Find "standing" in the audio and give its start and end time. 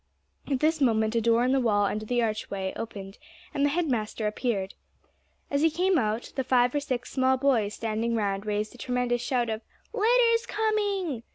7.75-8.15